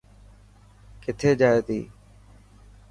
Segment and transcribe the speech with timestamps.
[1.01, 1.79] ڪٿي جائي تي.